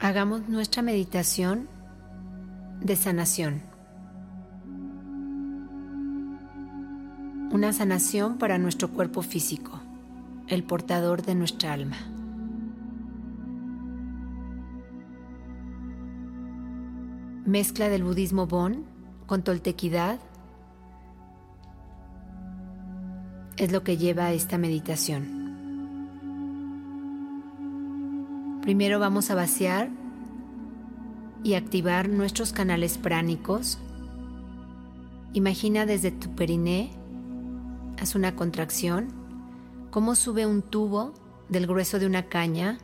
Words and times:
hagamos 0.00 0.48
nuestra 0.48 0.80
meditación 0.80 1.68
de 2.80 2.96
sanación. 2.96 3.62
Una 7.52 7.74
sanación 7.74 8.38
para 8.38 8.56
nuestro 8.56 8.90
cuerpo 8.90 9.20
físico, 9.20 9.78
el 10.48 10.64
portador 10.64 11.22
de 11.22 11.34
nuestra 11.34 11.74
alma. 11.74 11.98
Mezcla 17.44 17.90
del 17.90 18.02
budismo 18.02 18.46
Bon 18.46 18.86
con 19.26 19.42
toltequidad 19.42 20.18
es 23.58 23.70
lo 23.70 23.84
que 23.84 23.98
lleva 23.98 24.26
a 24.26 24.32
esta 24.32 24.56
meditación. 24.56 25.39
Primero 28.70 29.00
vamos 29.00 29.32
a 29.32 29.34
vaciar 29.34 29.88
y 31.42 31.54
activar 31.54 32.08
nuestros 32.08 32.52
canales 32.52 32.98
pránicos. 32.98 33.80
Imagina 35.32 35.86
desde 35.86 36.12
tu 36.12 36.36
periné, 36.36 36.92
haz 38.00 38.14
una 38.14 38.36
contracción, 38.36 39.08
cómo 39.90 40.14
sube 40.14 40.46
un 40.46 40.62
tubo 40.62 41.14
del 41.48 41.66
grueso 41.66 41.98
de 41.98 42.06
una 42.06 42.28
caña 42.28 42.78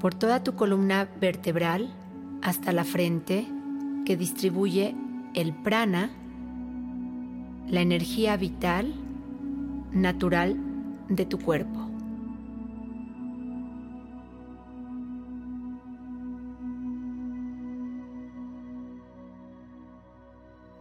por 0.00 0.14
toda 0.14 0.42
tu 0.42 0.54
columna 0.54 1.10
vertebral 1.20 1.92
hasta 2.40 2.72
la 2.72 2.84
frente 2.84 3.46
que 4.06 4.16
distribuye 4.16 4.96
el 5.34 5.52
prana, 5.52 6.08
la 7.68 7.82
energía 7.82 8.38
vital 8.38 8.94
natural 9.92 10.56
de 11.10 11.26
tu 11.26 11.38
cuerpo. 11.38 11.81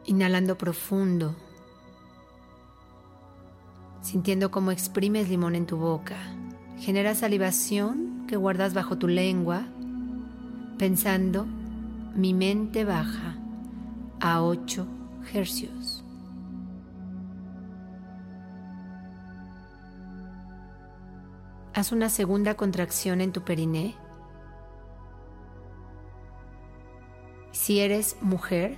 Inhalando 0.06 0.58
profundo, 0.58 1.36
sintiendo 4.02 4.52
cómo 4.52 4.72
exprimes 4.72 5.30
limón 5.30 5.56
en 5.56 5.66
tu 5.66 5.78
boca. 5.78 6.18
Genera 6.80 7.14
salivación 7.14 8.26
que 8.28 8.36
guardas 8.36 8.74
bajo 8.74 8.98
tu 8.98 9.08
lengua, 9.08 9.68
pensando, 10.78 11.46
mi 12.16 12.34
mente 12.34 12.84
baja 12.84 13.38
a 14.20 14.42
8 14.42 14.88
hercios. 15.34 16.04
Haz 21.74 21.92
una 21.92 22.10
segunda 22.10 22.56
contracción 22.56 23.22
en 23.22 23.32
tu 23.32 23.44
periné. 23.44 23.96
Si 27.52 27.80
eres 27.80 28.18
mujer, 28.22 28.78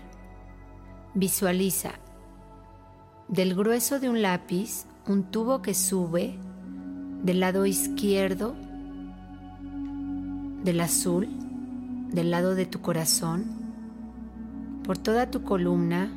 Visualiza 1.15 1.91
del 3.27 3.55
grueso 3.55 3.99
de 3.99 4.09
un 4.09 4.21
lápiz 4.21 4.85
un 5.07 5.23
tubo 5.23 5.61
que 5.61 5.73
sube 5.73 6.37
del 7.23 7.39
lado 7.39 7.65
izquierdo 7.65 8.55
del 10.63 10.79
azul, 10.79 11.27
del 12.11 12.31
lado 12.31 12.55
de 12.55 12.65
tu 12.65 12.81
corazón, 12.81 13.45
por 14.83 14.97
toda 14.97 15.29
tu 15.29 15.43
columna, 15.43 16.09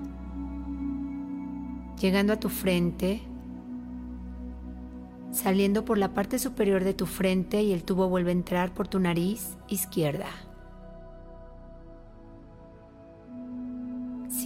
llegando 2.00 2.33
a 2.33 2.41
tu 2.41 2.48
frente, 2.48 3.22
saliendo 5.33 5.85
por 5.85 5.98
la 5.98 6.14
parte 6.14 6.39
superior 6.39 6.85
de 6.85 6.95
tu 6.95 7.06
frente 7.06 7.62
y 7.62 7.73
el 7.73 7.83
tubo 7.83 8.08
vuelve 8.08 8.30
a 8.30 8.35
entrar 8.35 8.73
por 8.73 8.86
tu 8.86 9.01
nariz 9.01 9.56
izquierda. 9.68 10.29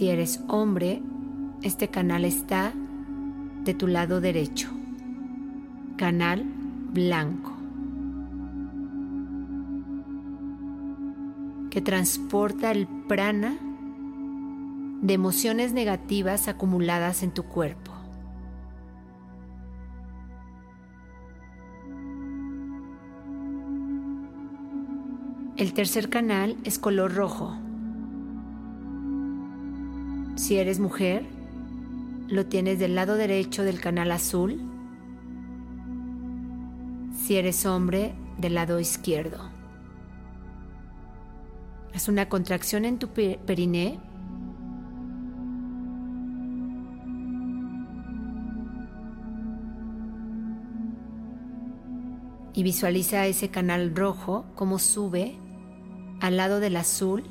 Si 0.01 0.09
eres 0.09 0.43
hombre, 0.47 0.99
este 1.61 1.89
canal 1.89 2.25
está 2.25 2.73
de 3.63 3.75
tu 3.75 3.85
lado 3.85 4.19
derecho. 4.19 4.67
Canal 5.95 6.43
blanco. 6.91 7.53
Que 11.69 11.81
transporta 11.81 12.71
el 12.71 12.87
prana 12.87 13.59
de 15.03 15.13
emociones 15.13 15.71
negativas 15.71 16.47
acumuladas 16.47 17.21
en 17.21 17.29
tu 17.29 17.43
cuerpo. 17.43 17.91
El 25.57 25.73
tercer 25.73 26.09
canal 26.09 26.57
es 26.63 26.79
color 26.79 27.13
rojo 27.13 27.55
si 30.51 30.57
eres 30.57 30.81
mujer, 30.81 31.23
lo 32.27 32.45
tienes 32.45 32.77
del 32.77 32.93
lado 32.93 33.15
derecho 33.15 33.63
del 33.63 33.79
canal 33.79 34.11
azul. 34.11 34.59
Si 37.15 37.37
eres 37.37 37.65
hombre, 37.65 38.13
del 38.37 38.55
lado 38.55 38.77
izquierdo. 38.81 39.49
Haz 41.95 42.09
una 42.09 42.27
contracción 42.27 42.83
en 42.83 42.99
tu 42.99 43.07
periné. 43.07 43.97
Y 52.53 52.63
visualiza 52.63 53.25
ese 53.25 53.47
canal 53.47 53.95
rojo 53.95 54.43
como 54.55 54.79
sube 54.79 55.37
al 56.19 56.35
lado 56.35 56.59
del 56.59 56.75
azul 56.75 57.23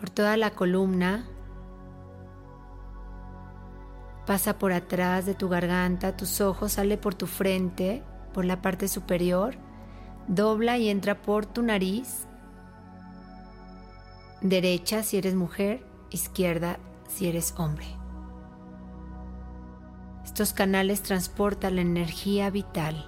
por 0.00 0.08
toda 0.08 0.38
la 0.38 0.50
columna, 0.52 1.26
pasa 4.26 4.58
por 4.58 4.72
atrás 4.72 5.26
de 5.26 5.34
tu 5.34 5.50
garganta, 5.50 6.16
tus 6.16 6.40
ojos, 6.40 6.72
sale 6.72 6.96
por 6.96 7.14
tu 7.14 7.26
frente, 7.26 8.02
por 8.32 8.46
la 8.46 8.62
parte 8.62 8.88
superior, 8.88 9.56
dobla 10.26 10.78
y 10.78 10.88
entra 10.88 11.20
por 11.20 11.44
tu 11.44 11.62
nariz, 11.62 12.26
derecha 14.40 15.02
si 15.02 15.18
eres 15.18 15.34
mujer, 15.34 15.84
izquierda 16.10 16.78
si 17.06 17.28
eres 17.28 17.54
hombre. 17.58 17.86
Estos 20.24 20.54
canales 20.54 21.02
transportan 21.02 21.76
la 21.76 21.82
energía 21.82 22.48
vital. 22.48 23.06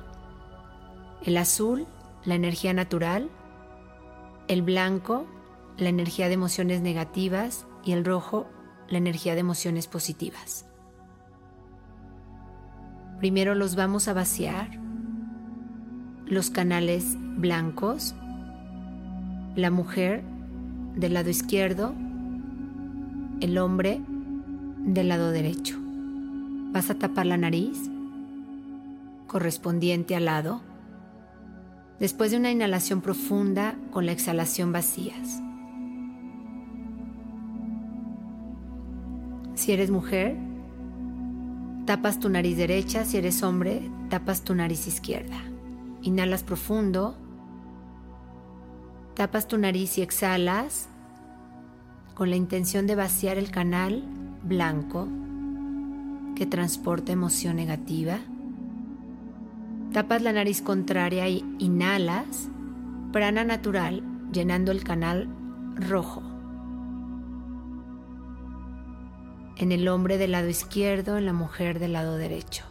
El 1.25 1.39
azul, 1.39 1.87
la 2.25 2.35
energía 2.35 2.75
natural, 2.75 3.31
el 4.49 4.61
blanco, 4.61 5.27
la 5.79 5.89
energía 5.89 6.29
de 6.29 6.35
emociones 6.35 6.81
negativas 6.81 7.67
y 7.85 7.93
el 7.93 8.05
rojo, 8.05 8.47
la 8.89 8.99
energía 8.99 9.35
de 9.35 9.41
emociones 9.41 9.87
positivas. 9.87 10.67
Primero 13.19 13.55
los 13.55 13.77
vamos 13.77 14.09
a 14.09 14.13
vaciar, 14.13 14.69
los 16.27 16.51
canales 16.51 17.17
blancos, 17.37 18.15
la 19.55 19.71
mujer 19.71 20.25
del 20.97 21.15
lado 21.15 21.31
izquierdo, 21.31 21.95
el 23.41 23.59
hombre 23.59 24.01
del 24.85 25.09
lado 25.09 25.31
derecho. 25.31 25.79
Vas 26.73 26.91
a 26.91 26.95
tapar 26.95 27.27
la 27.27 27.37
nariz 27.37 27.79
correspondiente 29.27 30.17
al 30.17 30.27
lado. 30.27 30.61
Después 31.99 32.31
de 32.31 32.37
una 32.37 32.51
inhalación 32.51 33.01
profunda 33.01 33.77
con 33.91 34.07
la 34.07 34.13
exhalación 34.13 34.73
vacías. 34.73 35.41
Si 39.63 39.71
eres 39.71 39.93
mujer, 39.93 40.37
tapas 41.87 42.19
tu 42.19 42.29
nariz 42.29 42.57
derecha. 42.57 43.05
Si 43.05 43.17
eres 43.17 43.45
hombre, 43.45 43.89
tapas 44.11 44.43
tu 44.43 44.57
nariz 44.57 44.89
izquierda. 44.89 45.37
Inhalas 46.03 46.43
profundo. 46.43 47.15
Tapas 49.15 49.47
tu 49.47 49.59
nariz 49.59 49.99
y 49.99 50.03
exhalas 50.03 50.89
con 52.17 52.31
la 52.31 52.35
intención 52.35 52.89
de 52.89 52.97
vaciar 52.97 53.39
el 53.39 53.53
canal 53.53 54.03
blanco 54.43 55.07
que 56.35 56.45
transporta 56.45 57.13
emoción 57.13 57.55
negativa. 57.55 58.19
Tapas 59.93 60.23
la 60.23 60.33
nariz 60.33 60.61
contraria 60.61 61.29
y 61.29 61.45
inhalas 61.61 62.49
prana 63.13 63.45
natural 63.45 64.03
llenando 64.33 64.73
el 64.73 64.83
canal 64.83 65.29
rojo. 65.77 66.32
En 69.63 69.71
el 69.71 69.87
hombre 69.87 70.19
del 70.19 70.33
lado 70.33 70.49
izquierdo, 70.49 71.17
en 71.17 71.25
la 71.25 71.33
mujer 71.33 71.79
del 71.79 71.93
lado 71.93 72.17
derecho. 72.17 72.65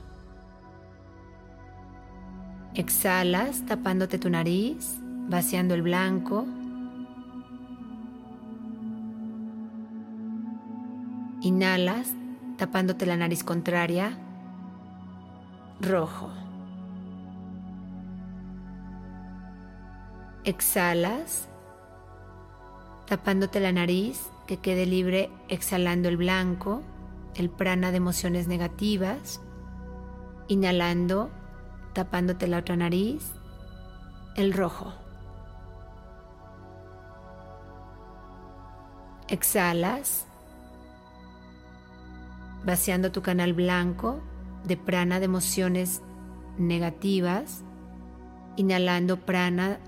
Exhalas 2.75 3.65
tapándote 3.65 4.19
tu 4.19 4.29
nariz, 4.29 4.97
vaciando 5.29 5.73
el 5.73 5.83
blanco. 5.83 6.45
Inhalas 11.39 12.13
tapándote 12.57 13.05
la 13.05 13.15
nariz 13.15 13.45
contraria, 13.45 14.17
rojo. 15.79 16.29
Exhalas, 20.43 21.47
tapándote 23.07 23.61
la 23.61 23.71
nariz, 23.71 24.29
que 24.51 24.57
quede 24.57 24.85
libre 24.85 25.29
exhalando 25.47 26.09
el 26.09 26.17
blanco, 26.17 26.83
el 27.35 27.49
prana 27.49 27.91
de 27.91 27.95
emociones 27.95 28.49
negativas. 28.49 29.39
Inhalando, 30.49 31.29
tapándote 31.93 32.47
la 32.47 32.57
otra 32.57 32.75
nariz, 32.75 33.31
el 34.35 34.51
rojo. 34.51 34.93
Exhalas, 39.29 40.27
vaciando 42.65 43.13
tu 43.13 43.21
canal 43.21 43.53
blanco 43.53 44.19
de 44.65 44.75
prana 44.75 45.19
de 45.19 45.25
emociones 45.27 46.01
negativas, 46.57 47.63
inhalando 48.57 49.15
prana 49.15 49.79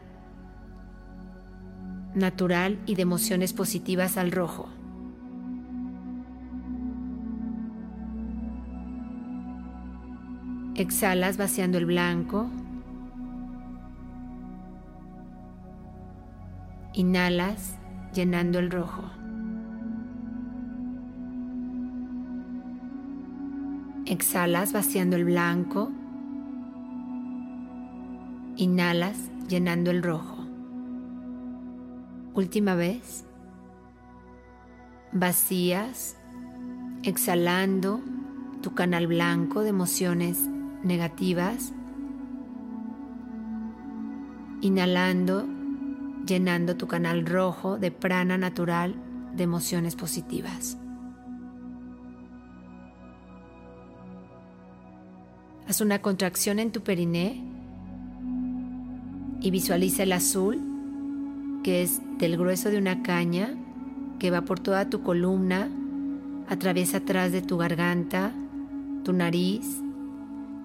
natural 2.15 2.79
y 2.85 2.95
de 2.95 3.01
emociones 3.01 3.53
positivas 3.53 4.17
al 4.17 4.31
rojo. 4.31 4.69
Exhalas 10.75 11.37
vaciando 11.37 11.77
el 11.77 11.85
blanco. 11.85 12.49
Inhalas 16.93 17.77
llenando 18.13 18.59
el 18.59 18.71
rojo. 18.71 19.03
Exhalas 24.05 24.73
vaciando 24.73 25.15
el 25.15 25.25
blanco. 25.25 25.91
Inhalas 28.57 29.31
llenando 29.47 29.91
el 29.91 30.03
rojo. 30.03 30.42
Última 32.33 32.73
vez. 32.73 33.25
Vacías, 35.11 36.17
exhalando 37.03 38.01
tu 38.63 38.73
canal 38.73 39.05
blanco 39.05 39.61
de 39.61 39.69
emociones 39.69 40.39
negativas. 40.83 41.71
Inhalando, 44.61 45.45
llenando 46.25 46.75
tu 46.75 46.87
canal 46.87 47.25
rojo 47.25 47.77
de 47.77 47.91
prana 47.91 48.37
natural 48.37 48.95
de 49.35 49.43
emociones 49.43 49.95
positivas. 49.95 50.77
Haz 55.67 55.81
una 55.81 56.01
contracción 56.01 56.57
en 56.57 56.71
tu 56.71 56.81
periné 56.81 57.43
y 59.39 59.51
visualiza 59.51 60.03
el 60.03 60.13
azul, 60.13 60.72
que 61.63 61.81
es 61.81 62.01
del 62.17 62.37
grueso 62.37 62.69
de 62.69 62.77
una 62.77 63.01
caña 63.01 63.55
que 64.19 64.29
va 64.29 64.41
por 64.41 64.59
toda 64.59 64.89
tu 64.89 65.01
columna, 65.01 65.69
atraviesa 66.47 66.97
atrás 66.97 67.31
de 67.31 67.41
tu 67.41 67.57
garganta, 67.57 68.33
tu 69.03 69.13
nariz, 69.13 69.81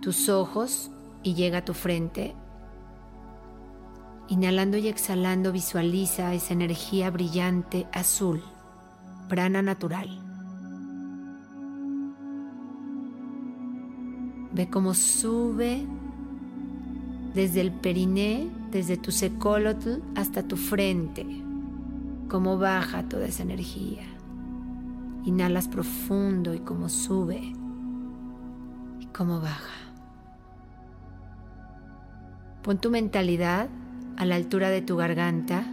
tus 0.00 0.28
ojos 0.28 0.90
y 1.22 1.34
llega 1.34 1.58
a 1.58 1.64
tu 1.64 1.74
frente. 1.74 2.34
Inhalando 4.28 4.76
y 4.76 4.88
exhalando 4.88 5.52
visualiza 5.52 6.34
esa 6.34 6.52
energía 6.52 7.10
brillante 7.10 7.86
azul, 7.92 8.42
prana 9.28 9.62
natural. 9.62 10.08
Ve 14.52 14.68
cómo 14.68 14.94
sube 14.94 15.86
desde 17.34 17.60
el 17.60 17.72
periné, 17.72 18.48
desde 18.70 18.96
tu 18.96 19.10
secolotl 19.10 20.00
hasta 20.14 20.42
tu 20.42 20.56
frente, 20.56 21.26
cómo 22.28 22.58
baja 22.58 23.08
toda 23.08 23.26
esa 23.26 23.42
energía. 23.42 24.02
Inhalas 25.24 25.68
profundo 25.68 26.54
y 26.54 26.60
cómo 26.60 26.88
sube 26.88 27.52
y 29.00 29.06
cómo 29.06 29.40
baja. 29.40 29.74
Pon 32.62 32.78
tu 32.78 32.90
mentalidad 32.90 33.68
a 34.16 34.24
la 34.24 34.34
altura 34.34 34.70
de 34.70 34.82
tu 34.82 34.96
garganta. 34.96 35.64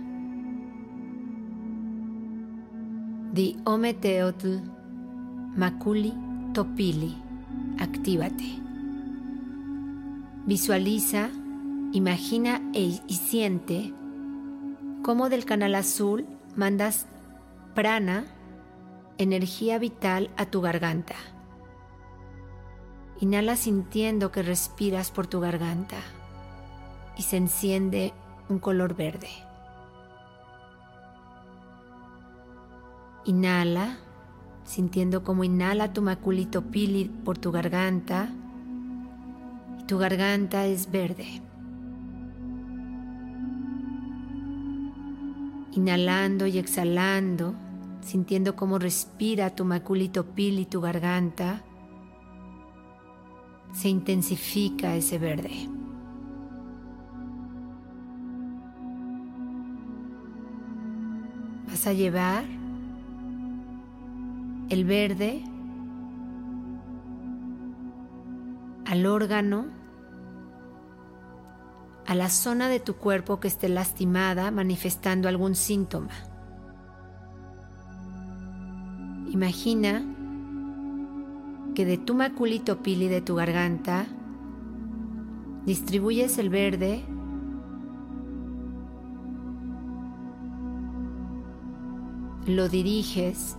Di 3.34 3.58
Ometeotl 3.66 4.60
Makuli 5.56 6.14
Topili. 6.54 7.16
Actívate. 7.80 8.62
Visualiza, 10.46 11.30
imagina 11.96 12.62
e, 12.74 13.00
y 13.08 13.14
siente 13.16 13.94
cómo 15.02 15.30
del 15.30 15.46
canal 15.46 15.76
azul 15.76 16.26
mandas 16.56 17.08
prana, 17.74 18.26
energía 19.18 19.80
vital 19.80 20.30
a 20.38 20.46
tu 20.46 20.62
garganta. 20.62 21.16
Inhala 23.20 23.56
sintiendo 23.56 24.32
que 24.32 24.44
respiras 24.44 25.10
por 25.10 25.28
tu 25.28 25.40
garganta 25.40 25.98
y 27.18 27.24
se 27.24 27.38
enciende 27.38 28.14
un 28.50 28.60
color 28.60 28.96
verde. 28.96 29.30
Inhala, 33.24 33.98
sintiendo 34.66 35.24
como 35.24 35.46
inhala 35.46 35.94
tu 35.94 36.02
maculito 36.02 36.62
pili 36.62 37.06
por 37.06 37.38
tu 37.38 37.52
garganta 37.52 38.30
tu 39.88 40.00
garganta 40.00 40.66
es 40.66 40.90
verde. 40.90 41.42
Inhalando 45.76 46.48
y 46.48 46.58
exhalando, 46.58 47.54
sintiendo 48.02 48.56
cómo 48.56 48.80
respira 48.80 49.50
tu 49.50 49.66
maculito 49.66 50.26
pil 50.26 50.60
y 50.60 50.66
tu 50.66 50.80
garganta, 50.80 51.64
se 53.74 53.90
intensifica 53.90 54.96
ese 54.96 55.20
verde. 55.20 55.70
Vas 61.68 61.88
a 61.88 61.94
llevar 61.94 62.46
el 64.70 64.86
verde 64.86 65.44
al 68.86 69.06
órgano, 69.06 69.66
a 72.06 72.16
la 72.16 72.30
zona 72.30 72.70
de 72.70 72.80
tu 72.80 72.96
cuerpo 72.96 73.40
que 73.40 73.48
esté 73.48 73.68
lastimada 73.68 74.52
manifestando 74.52 75.28
algún 75.28 75.56
síntoma. 75.56 76.12
Imagina 79.32 80.04
que 81.74 81.86
de 81.86 81.98
tu 81.98 82.14
maculito 82.14 82.82
pili 82.82 83.08
de 83.08 83.22
tu 83.22 83.36
garganta 83.36 84.06
distribuyes 85.66 86.38
el 86.38 86.50
verde 86.50 87.04
lo 92.46 92.70
diriges 92.70 93.58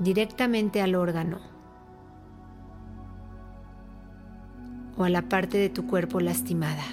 directamente 0.00 0.82
al 0.82 0.96
órgano 0.96 1.55
o 4.96 5.04
a 5.04 5.10
la 5.10 5.22
parte 5.22 5.58
de 5.58 5.68
tu 5.68 5.86
cuerpo 5.86 6.20
lastimada. 6.20 6.84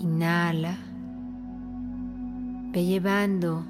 Inhala. 0.00 0.76
Ve 2.72 2.84
llevando 2.84 3.64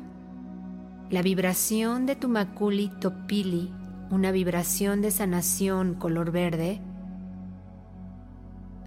la 1.10 1.22
vibración 1.22 2.06
de 2.06 2.16
tu 2.16 2.28
maculi 2.28 2.90
topili, 3.00 3.70
una 4.10 4.32
vibración 4.32 5.02
de 5.02 5.10
sanación 5.10 5.94
color 5.94 6.32
verde, 6.32 6.80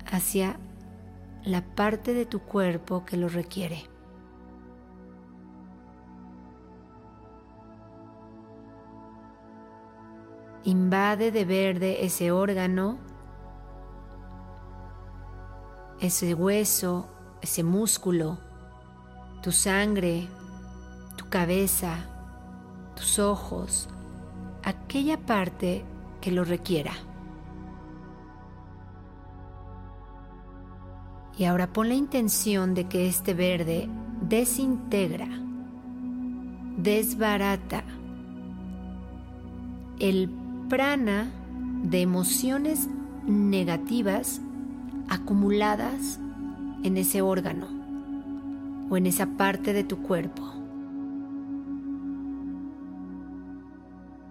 hacia 0.06 0.60
la 1.44 1.64
parte 1.76 2.14
de 2.14 2.26
tu 2.26 2.40
cuerpo 2.40 3.06
que 3.06 3.18
lo 3.18 3.30
requiere. 3.30 3.97
Invade 10.68 11.32
de 11.32 11.46
verde 11.46 12.04
ese 12.06 12.30
órgano, 12.30 12.98
ese 16.02 16.34
hueso, 16.34 17.08
ese 17.42 17.64
músculo, 17.64 18.38
tu 19.42 19.54
sangre, 19.54 20.28
tu 21.16 21.30
cabeza, 21.30 21.96
tus 22.98 23.18
ojos, 23.18 23.88
aquella 24.62 25.18
parte 25.18 25.86
que 26.20 26.34
lo 26.34 26.44
requiera. 26.44 26.92
Y 31.38 31.46
ahora 31.46 31.72
pon 31.72 31.88
la 31.88 31.96
intención 31.96 32.74
de 32.74 32.90
que 32.90 33.08
este 33.08 33.34
verde 33.34 33.88
desintegra, 34.20 35.30
desbarata 36.76 37.86
el 40.00 40.47
prana 40.68 41.32
de 41.84 42.02
emociones 42.02 42.88
negativas 43.26 44.42
acumuladas 45.10 46.20
en 46.84 46.98
ese 46.98 47.22
órgano 47.22 47.68
o 48.90 48.98
en 48.98 49.06
esa 49.06 49.26
parte 49.38 49.74
de 49.74 49.84
tu 49.84 49.98
cuerpo. 49.98 50.44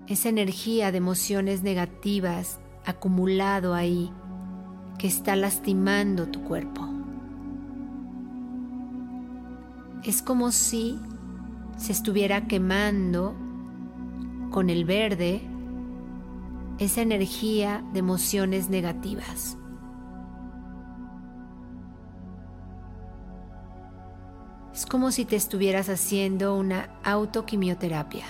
Esa 0.06 0.28
energía 0.28 0.92
de 0.92 0.98
emociones 0.98 1.62
negativas 1.62 2.60
acumulado 2.84 3.74
ahí 3.74 4.10
que 4.98 5.08
está 5.08 5.36
lastimando 5.36 6.28
tu 6.28 6.42
cuerpo. 6.42 6.88
Es 10.04 10.22
como 10.22 10.52
si 10.52 10.98
se 11.76 11.92
estuviera 11.92 12.46
quemando 12.46 13.34
con 14.50 14.70
el 14.70 14.84
verde 14.84 15.42
esa 16.78 17.00
energía 17.00 17.84
de 17.92 18.00
emociones 18.00 18.68
negativas. 18.68 19.56
Es 24.74 24.84
como 24.84 25.10
si 25.10 25.24
te 25.24 25.36
estuvieras 25.36 25.88
haciendo 25.88 26.54
una 26.54 26.90
autoquimioterapia. 27.02 28.26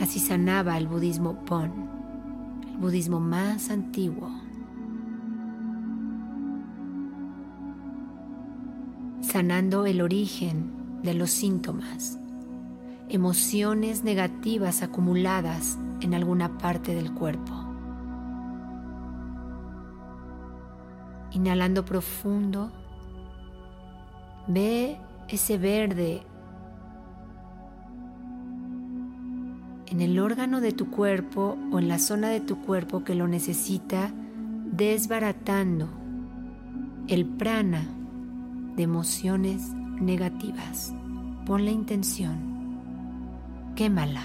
Así 0.00 0.20
sanaba 0.20 0.78
el 0.78 0.86
budismo 0.86 1.44
Pon, 1.44 1.72
el 2.68 2.76
budismo 2.76 3.18
más 3.18 3.70
antiguo. 3.70 4.30
Sanando 9.22 9.86
el 9.86 10.02
origen 10.02 11.00
de 11.02 11.14
los 11.14 11.30
síntomas, 11.30 12.20
emociones 13.08 14.04
negativas 14.04 14.82
acumuladas 14.82 15.78
en 16.00 16.14
alguna 16.14 16.58
parte 16.58 16.94
del 16.94 17.12
cuerpo. 17.12 17.52
Inhalando 21.32 21.84
profundo 21.84 22.70
Ve 24.46 24.98
ese 25.28 25.56
verde 25.56 26.22
en 29.86 30.00
el 30.02 30.18
órgano 30.18 30.60
de 30.60 30.72
tu 30.72 30.90
cuerpo 30.90 31.56
o 31.72 31.78
en 31.78 31.88
la 31.88 31.98
zona 31.98 32.28
de 32.28 32.40
tu 32.40 32.60
cuerpo 32.60 33.04
que 33.04 33.14
lo 33.14 33.26
necesita, 33.26 34.12
desbaratando 34.70 35.88
el 37.08 37.24
prana 37.24 37.86
de 38.76 38.82
emociones 38.82 39.72
negativas. 39.72 40.92
Pon 41.46 41.64
la 41.64 41.70
intención, 41.70 42.53
quémala. 43.74 44.22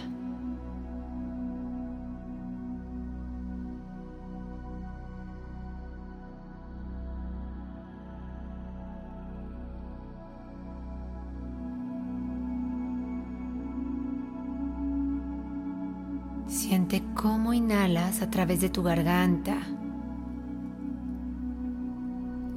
Siente 16.48 17.03
cómo 17.15 17.53
inhalas 17.53 18.22
a 18.22 18.29
través 18.29 18.62
de 18.62 18.70
tu 18.70 18.84
garganta 18.84 19.58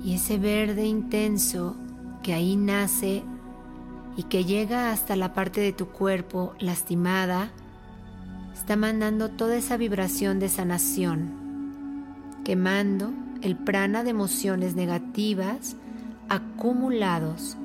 y 0.04 0.14
ese 0.14 0.38
verde 0.38 0.86
intenso 0.86 1.76
que 2.22 2.34
ahí 2.34 2.56
nace 2.56 3.22
y 4.16 4.24
que 4.24 4.44
llega 4.44 4.90
hasta 4.90 5.16
la 5.16 5.32
parte 5.32 5.60
de 5.60 5.72
tu 5.72 5.88
cuerpo 5.88 6.54
lastimada, 6.58 7.50
está 8.52 8.76
mandando 8.76 9.30
toda 9.30 9.56
esa 9.56 9.76
vibración 9.76 10.38
de 10.38 10.48
sanación, 10.48 11.30
quemando 12.44 13.12
el 13.42 13.56
prana 13.56 14.04
de 14.04 14.10
emociones 14.10 14.74
negativas 14.74 15.76
acumulados 16.28 17.56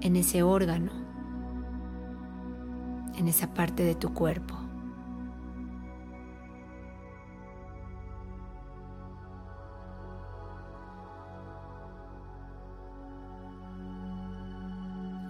en 0.00 0.16
ese 0.16 0.42
órgano 0.42 1.00
en 3.20 3.28
esa 3.28 3.52
parte 3.52 3.84
de 3.84 3.94
tu 3.94 4.12
cuerpo. 4.12 4.59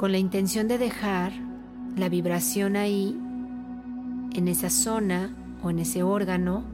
Con 0.01 0.13
la 0.13 0.19
intención 0.19 0.67
de 0.67 0.79
dejar 0.79 1.31
la 1.95 2.09
vibración 2.09 2.75
ahí, 2.75 3.21
en 4.33 4.49
esa 4.49 4.71
zona 4.71 5.37
o 5.63 5.69
en 5.69 5.79
ese 5.79 6.03
órgano, 6.03 6.65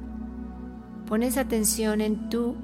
pones 1.09 1.37
atención 1.37 2.01
en 2.01 2.29
tu 2.29 2.55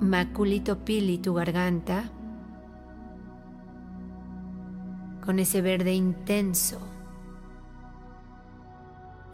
maculito 0.00 0.86
pili, 0.86 1.18
tu 1.18 1.34
garganta, 1.34 2.04
con 5.22 5.38
ese 5.38 5.60
verde 5.60 5.92
intenso. 5.92 6.78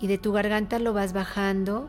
Y 0.00 0.08
de 0.08 0.18
tu 0.18 0.32
garganta 0.32 0.80
lo 0.80 0.92
vas 0.92 1.12
bajando 1.12 1.88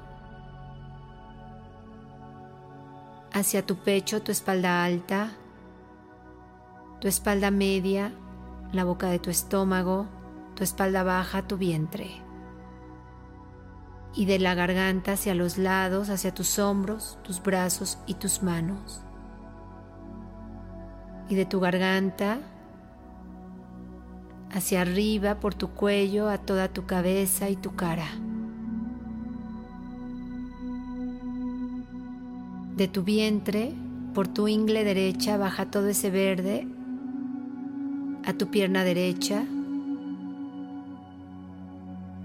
hacia 3.33 3.65
tu 3.65 3.77
pecho, 3.77 4.21
tu 4.21 4.31
espalda 4.31 4.83
alta, 4.83 5.31
tu 7.01 7.07
espalda 7.07 7.49
media, 7.49 8.13
la 8.75 8.83
boca 8.83 9.07
de 9.07 9.19
tu 9.19 9.29
estómago, 9.29 10.07
tu 10.55 10.63
espalda 10.63 11.03
baja, 11.03 11.47
tu 11.47 11.57
vientre. 11.57 12.21
Y 14.13 14.25
de 14.25 14.39
la 14.39 14.55
garganta 14.55 15.13
hacia 15.13 15.35
los 15.35 15.57
lados, 15.57 16.09
hacia 16.09 16.33
tus 16.33 16.59
hombros, 16.59 17.17
tus 17.23 17.41
brazos 17.41 17.97
y 18.05 18.15
tus 18.15 18.43
manos. 18.43 19.01
Y 21.29 21.35
de 21.35 21.45
tu 21.45 21.59
garganta 21.59 22.39
hacia 24.53 24.81
arriba 24.81 25.39
por 25.39 25.53
tu 25.53 25.71
cuello 25.71 26.29
a 26.29 26.37
toda 26.37 26.69
tu 26.69 26.85
cabeza 26.85 27.49
y 27.49 27.55
tu 27.55 27.75
cara. 27.75 28.07
De 32.75 32.87
tu 32.87 33.03
vientre, 33.03 33.73
por 34.13 34.27
tu 34.27 34.47
ingle 34.47 34.83
derecha, 34.83 35.37
baja 35.37 35.71
todo 35.71 35.87
ese 35.87 36.09
verde 36.09 36.74
a 38.25 38.33
tu 38.33 38.49
pierna 38.49 38.83
derecha. 38.83 39.45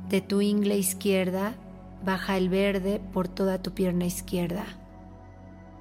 De 0.08 0.20
tu 0.20 0.40
ingle 0.40 0.78
izquierda, 0.78 1.54
baja 2.04 2.36
el 2.36 2.48
verde 2.48 3.00
por 3.12 3.28
toda 3.28 3.62
tu 3.62 3.72
pierna 3.72 4.06
izquierda, 4.06 4.64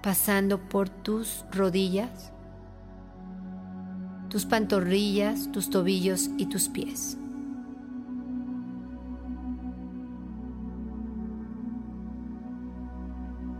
pasando 0.02 0.60
por 0.70 0.90
tus 0.90 1.46
rodillas 1.52 2.32
tus 4.30 4.46
pantorrillas, 4.46 5.52
tus 5.52 5.70
tobillos 5.70 6.30
y 6.38 6.46
tus 6.46 6.70
pies. 6.70 7.18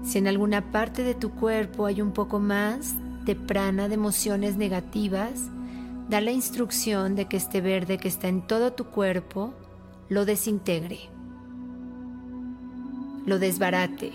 Si 0.04 0.18
en 0.18 0.28
alguna 0.28 0.72
parte 0.72 1.04
de 1.04 1.14
tu 1.14 1.32
cuerpo 1.32 1.86
hay 1.86 2.02
un 2.02 2.12
poco 2.12 2.40
más 2.40 2.96
de 3.26 3.36
prana, 3.36 3.88
de 3.88 3.96
emociones 3.96 4.58
negativas, 4.58 5.50
da 6.10 6.22
la 6.22 6.32
instrucción 6.32 7.16
de 7.16 7.26
que 7.26 7.38
este 7.38 7.62
verde 7.62 7.98
que 7.98 8.08
está 8.08 8.28
en 8.28 8.42
todo 8.42 8.74
tu 8.74 8.86
cuerpo 8.86 9.54
lo 10.10 10.26
desintegre, 10.26 11.00
lo 13.26 13.40
desbarate, 13.40 14.12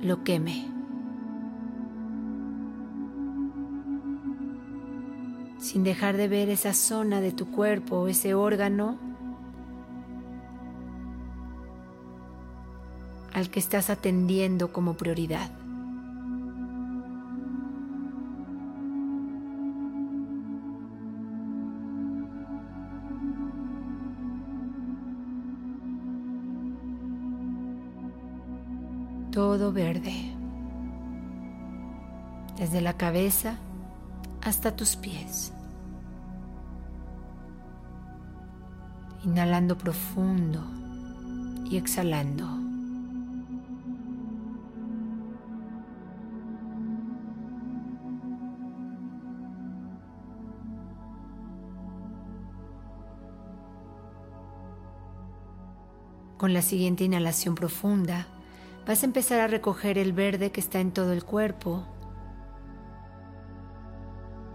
lo 0.00 0.24
queme. 0.24 0.76
sin 5.58 5.82
dejar 5.82 6.16
de 6.16 6.28
ver 6.28 6.48
esa 6.48 6.72
zona 6.72 7.20
de 7.20 7.32
tu 7.32 7.50
cuerpo 7.50 8.06
ese 8.06 8.34
órgano 8.34 8.98
al 13.32 13.50
que 13.50 13.58
estás 13.58 13.90
atendiendo 13.90 14.72
como 14.72 14.94
prioridad. 14.94 15.65
Todo 29.56 29.72
verde, 29.72 30.12
desde 32.58 32.82
la 32.82 32.92
cabeza 32.92 33.56
hasta 34.42 34.76
tus 34.76 34.96
pies. 34.96 35.50
Inhalando 39.24 39.78
profundo 39.78 40.62
y 41.70 41.78
exhalando. 41.78 42.46
Con 56.36 56.52
la 56.52 56.60
siguiente 56.60 57.04
inhalación 57.04 57.54
profunda, 57.54 58.26
vas 58.86 59.02
a 59.02 59.06
empezar 59.06 59.40
a 59.40 59.48
recoger 59.48 59.98
el 59.98 60.12
verde 60.12 60.52
que 60.52 60.60
está 60.60 60.80
en 60.80 60.92
todo 60.92 61.12
el 61.12 61.24
cuerpo. 61.24 61.84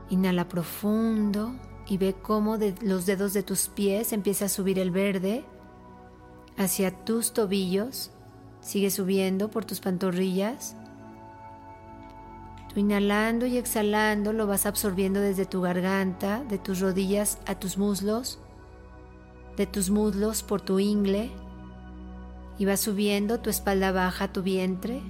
Inhala 0.09 0.47
profundo 0.47 1.55
y 1.87 1.97
ve 1.97 2.15
cómo 2.21 2.57
de 2.57 2.73
los 2.81 3.05
dedos 3.05 3.33
de 3.33 3.43
tus 3.43 3.67
pies 3.67 4.13
empieza 4.13 4.45
a 4.45 4.49
subir 4.49 4.79
el 4.79 4.91
verde 4.91 5.43
hacia 6.57 7.03
tus 7.03 7.33
tobillos, 7.33 8.11
sigue 8.61 8.89
subiendo 8.89 9.49
por 9.49 9.65
tus 9.65 9.81
pantorrillas. 9.81 10.75
Tú 12.73 12.79
inhalando 12.79 13.45
y 13.45 13.57
exhalando 13.57 14.31
lo 14.31 14.47
vas 14.47 14.65
absorbiendo 14.65 15.19
desde 15.19 15.45
tu 15.45 15.61
garganta, 15.61 16.41
de 16.45 16.57
tus 16.57 16.79
rodillas 16.79 17.37
a 17.45 17.55
tus 17.55 17.77
muslos, 17.77 18.39
de 19.57 19.65
tus 19.65 19.89
muslos 19.89 20.41
por 20.41 20.61
tu 20.61 20.79
ingle 20.79 21.31
y 22.57 22.65
va 22.65 22.77
subiendo 22.77 23.39
tu 23.39 23.49
espalda 23.49 23.91
baja, 23.91 24.31
tu 24.31 24.41
vientre, 24.41 25.01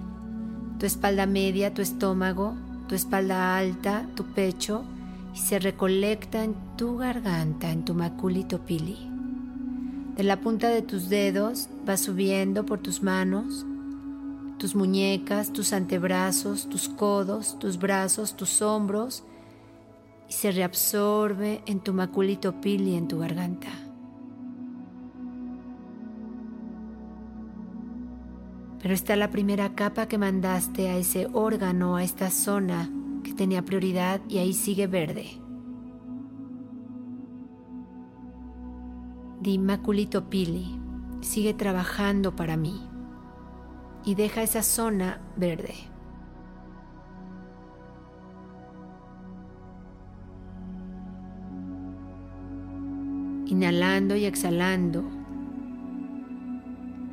tu 0.79 0.85
espalda 0.85 1.25
media, 1.25 1.73
tu 1.73 1.81
estómago, 1.81 2.55
tu 2.87 2.95
espalda 2.95 3.57
alta, 3.57 4.05
tu 4.15 4.25
pecho 4.25 4.83
y 5.33 5.37
se 5.37 5.59
recolecta 5.59 6.43
en 6.43 6.55
tu 6.77 6.97
garganta, 6.97 7.71
en 7.71 7.85
tu 7.85 7.93
maculito 7.93 8.65
pili. 8.65 8.97
De 10.15 10.23
la 10.23 10.41
punta 10.41 10.69
de 10.69 10.81
tus 10.81 11.09
dedos 11.09 11.69
va 11.87 11.97
subiendo 11.97 12.65
por 12.65 12.79
tus 12.79 13.01
manos, 13.01 13.65
tus 14.57 14.75
muñecas, 14.75 15.53
tus 15.53 15.73
antebrazos, 15.73 16.69
tus 16.69 16.89
codos, 16.89 17.57
tus 17.59 17.77
brazos, 17.77 18.35
tus 18.35 18.61
hombros 18.61 19.23
y 20.29 20.33
se 20.33 20.51
reabsorbe 20.51 21.61
en 21.65 21.79
tu 21.79 21.93
maculito 21.93 22.61
pili, 22.61 22.95
en 22.95 23.07
tu 23.07 23.19
garganta. 23.19 23.69
Pero 28.81 28.95
está 28.95 29.15
la 29.15 29.29
primera 29.29 29.75
capa 29.75 30.07
que 30.07 30.17
mandaste 30.17 30.89
a 30.89 30.97
ese 30.97 31.27
órgano, 31.33 31.95
a 31.95 32.03
esta 32.03 32.31
zona 32.31 32.89
que 33.23 33.33
tenía 33.33 33.61
prioridad 33.61 34.21
y 34.27 34.39
ahí 34.39 34.53
sigue 34.53 34.87
verde. 34.87 35.27
Di 39.39 39.59
Maculito 39.59 40.29
Pili, 40.29 40.79
sigue 41.21 41.53
trabajando 41.53 42.35
para 42.35 42.57
mí 42.57 42.81
y 44.03 44.15
deja 44.15 44.41
esa 44.41 44.63
zona 44.63 45.21
verde. 45.35 45.75
Inhalando 53.45 54.15
y 54.15 54.25
exhalando 54.25 55.20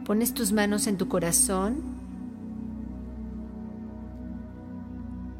Pones 0.09 0.33
tus 0.33 0.53
manos 0.53 0.87
en 0.87 0.97
tu 0.97 1.07
corazón 1.07 1.83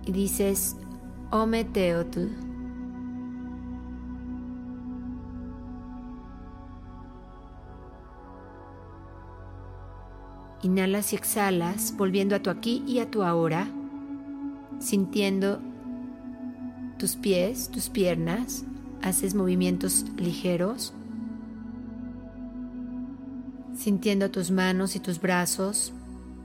y 0.05 0.13
dices, 0.13 0.77
Ome 1.31 1.65
Teotl. 1.65 2.27
Inhalas 10.61 11.15
y 11.15 11.17
exhalas, 11.17 11.95
volviendo 11.97 12.37
a 12.37 12.41
tu 12.41 12.51
aquí 12.51 12.85
y 12.87 12.99
a 12.99 13.11
tu 13.11 13.23
ahora, 13.23 13.67
sintiendo 14.81 15.63
tus 16.99 17.17
pies, 17.17 17.71
tus 17.71 17.89
piernas, 17.89 18.67
haces 19.01 19.35
movimientos 19.35 20.05
ligeros 20.19 20.93
sintiendo 23.79 24.31
tus 24.33 24.51
manos 24.51 24.97
y 24.97 25.01
tus 25.01 25.21
brazos, 25.21 25.93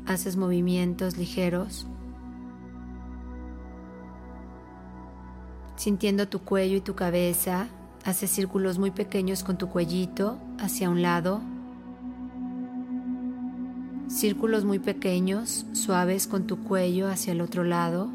haces 0.06 0.38
movimientos 0.38 1.18
ligeros, 1.18 1.88
sintiendo 5.76 6.28
tu 6.28 6.42
cuello 6.42 6.78
y 6.78 6.82
tu 6.82 6.94
cabeza, 6.94 7.68
haces 8.06 8.30
círculos 8.30 8.78
muy 8.78 8.92
pequeños 8.92 9.44
con 9.44 9.58
tu 9.58 9.70
cuellito 9.70 10.38
hacia 10.60 10.92
un 10.92 11.02
lado, 11.02 11.42
círculos 14.08 14.64
muy 14.64 14.78
pequeños, 14.78 15.66
suaves 15.74 16.28
con 16.28 16.46
tu 16.46 16.64
cuello 16.64 17.08
hacia 17.08 17.34
el 17.34 17.42
otro 17.42 17.64
lado. 17.64 18.12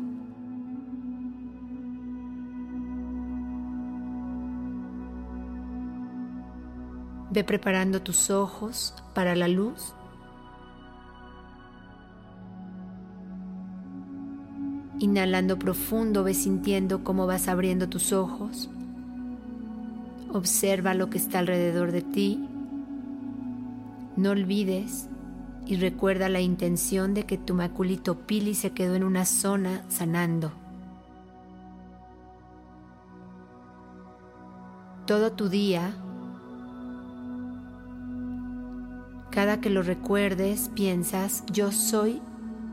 Ve 7.30 7.44
preparando 7.44 8.00
tus 8.00 8.30
ojos 8.30 8.94
para 9.14 9.36
la 9.36 9.48
luz. 9.48 9.94
Inhalando 14.98 15.58
profundo, 15.58 16.24
ve 16.24 16.34
sintiendo 16.34 17.04
cómo 17.04 17.26
vas 17.26 17.48
abriendo 17.48 17.88
tus 17.88 18.12
ojos. 18.12 18.70
Observa 20.32 20.94
lo 20.94 21.10
que 21.10 21.18
está 21.18 21.38
alrededor 21.38 21.92
de 21.92 22.02
ti. 22.02 22.48
No 24.16 24.30
olvides 24.30 25.08
y 25.66 25.76
recuerda 25.76 26.28
la 26.28 26.40
intención 26.40 27.12
de 27.12 27.24
que 27.24 27.36
tu 27.36 27.54
maculito 27.54 28.26
pili 28.26 28.54
se 28.54 28.70
quedó 28.72 28.94
en 28.94 29.04
una 29.04 29.26
zona 29.26 29.82
sanando. 29.88 30.50
Todo 35.06 35.32
tu 35.32 35.48
día 35.48 35.94
Cada 39.38 39.60
que 39.60 39.70
lo 39.70 39.82
recuerdes, 39.82 40.68
piensas, 40.74 41.44
yo 41.46 41.70
soy 41.70 42.20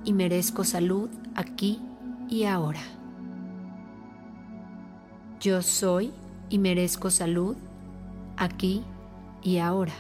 y 0.04 0.14
merezco 0.14 0.64
salud 0.64 1.12
aquí 1.36 1.80
y 2.28 2.46
ahora. 2.46 2.80
Yo 5.40 5.62
soy 5.62 6.12
y 6.50 6.58
merezco 6.58 7.12
salud 7.12 7.56
aquí 8.36 8.84
y 9.44 9.60
ahora. 9.60 9.94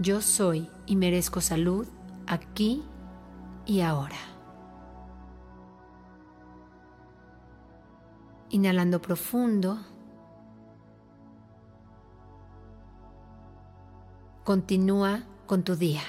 Yo 0.00 0.20
soy 0.20 0.68
y 0.86 0.96
merezco 0.96 1.40
salud 1.40 1.86
aquí 2.26 2.82
y 3.66 3.82
ahora. 3.82 4.18
Inhalando 8.50 9.00
profundo. 9.00 9.78
Continúa 14.46 15.24
con 15.48 15.64
tu 15.64 15.74
día. 15.74 16.02